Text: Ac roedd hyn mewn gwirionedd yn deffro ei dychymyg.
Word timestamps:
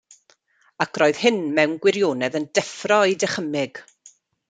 Ac 0.85 0.97
roedd 1.01 1.19
hyn 1.25 1.37
mewn 1.59 1.77
gwirionedd 1.85 2.39
yn 2.43 2.51
deffro 2.61 3.01
ei 3.11 3.19
dychymyg. 3.25 3.85